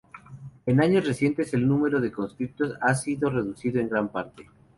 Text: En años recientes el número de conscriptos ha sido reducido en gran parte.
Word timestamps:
En 0.65 0.81
años 0.81 1.05
recientes 1.05 1.53
el 1.53 1.67
número 1.67 2.01
de 2.01 2.11
conscriptos 2.11 2.73
ha 2.81 2.95
sido 2.95 3.29
reducido 3.29 3.79
en 3.79 3.87
gran 3.87 4.09
parte. 4.09 4.47